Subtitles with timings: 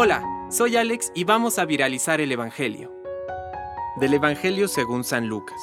[0.00, 2.92] Hola, soy Alex y vamos a viralizar el Evangelio.
[3.96, 5.58] Del Evangelio según San Lucas.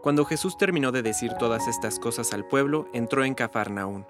[0.00, 4.06] Cuando Jesús terminó de decir todas estas cosas al pueblo, entró en Cafarnaún.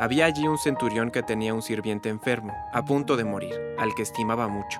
[0.00, 4.02] Había allí un centurión que tenía un sirviente enfermo, a punto de morir, al que
[4.02, 4.78] estimaba mucho.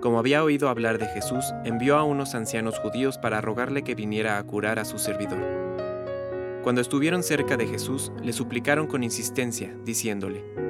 [0.00, 4.38] Como había oído hablar de Jesús, envió a unos ancianos judíos para rogarle que viniera
[4.38, 5.42] a curar a su servidor.
[6.62, 10.69] Cuando estuvieron cerca de Jesús, le suplicaron con insistencia, diciéndole,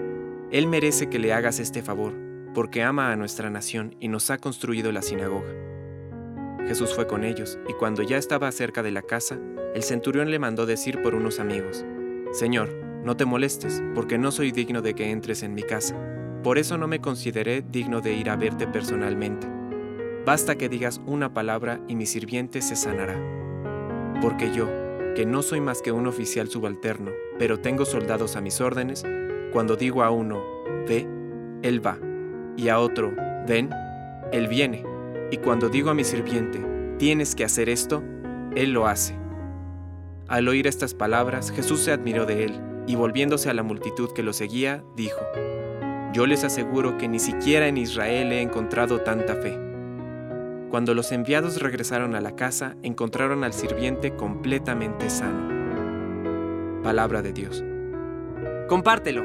[0.50, 2.12] Él merece que le hagas este favor,
[2.54, 5.52] porque ama a nuestra nación y nos ha construido la sinagoga.
[6.66, 9.38] Jesús fue con ellos, y cuando ya estaba cerca de la casa,
[9.76, 11.84] el centurión le mandó decir por unos amigos,
[12.32, 12.68] Señor,
[13.04, 15.96] no te molestes, porque no soy digno de que entres en mi casa.
[16.42, 19.46] Por eso no me consideré digno de ir a verte personalmente.
[20.26, 23.16] Basta que digas una palabra y mi sirviente se sanará.
[24.20, 24.68] Porque yo,
[25.14, 29.04] que no soy más que un oficial subalterno, pero tengo soldados a mis órdenes,
[29.52, 30.40] cuando digo a uno,
[30.88, 31.06] ve,
[31.62, 31.98] él va,
[32.56, 33.12] y a otro,
[33.46, 33.70] ven,
[34.32, 34.84] él viene,
[35.30, 36.64] y cuando digo a mi sirviente,
[36.98, 38.02] tienes que hacer esto,
[38.54, 39.16] él lo hace.
[40.28, 44.22] Al oír estas palabras, Jesús se admiró de él, y volviéndose a la multitud que
[44.22, 45.20] lo seguía, dijo,
[46.12, 49.58] Yo les aseguro que ni siquiera en Israel he encontrado tanta fe.
[50.70, 55.50] Cuando los enviados regresaron a la casa, encontraron al sirviente completamente sano.
[56.84, 57.64] Palabra de Dios.
[58.68, 59.24] Compártelo,